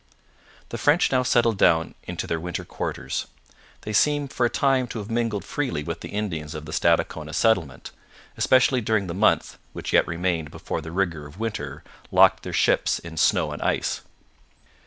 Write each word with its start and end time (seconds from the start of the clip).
The 0.69 0.79
French 0.79 1.11
now 1.11 1.21
settled 1.21 1.59
down 1.59 1.93
into 2.07 2.25
their 2.25 2.39
winter 2.39 2.65
quarters. 2.65 3.27
They 3.81 3.93
seem 3.93 4.27
for 4.29 4.47
some 4.47 4.51
time 4.53 4.87
to 4.87 4.97
have 4.97 5.11
mingled 5.11 5.45
freely 5.45 5.83
with 5.83 6.01
the 6.01 6.09
Indians 6.09 6.55
of 6.55 6.65
the 6.65 6.73
Stadacona 6.73 7.33
settlement, 7.33 7.91
especially 8.35 8.81
during 8.81 9.05
the 9.05 9.13
month 9.13 9.59
which 9.73 9.93
yet 9.93 10.07
remained 10.07 10.49
before 10.49 10.81
the 10.81 10.91
rigour 10.91 11.27
of 11.27 11.39
winter 11.39 11.83
locked 12.09 12.41
their 12.41 12.51
ships 12.51 12.97
in 12.97 13.15
snow 13.15 13.51
and 13.51 13.61
ice. 13.61 14.01